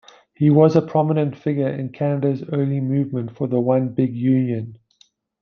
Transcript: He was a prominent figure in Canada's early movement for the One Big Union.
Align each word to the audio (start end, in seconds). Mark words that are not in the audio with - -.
He 0.33 0.49
was 0.49 0.75
a 0.75 0.81
prominent 0.81 1.37
figure 1.37 1.69
in 1.69 1.89
Canada's 1.91 2.43
early 2.51 2.79
movement 2.79 3.35
for 3.37 3.45
the 3.47 3.59
One 3.59 3.89
Big 3.89 4.15
Union. 4.15 4.79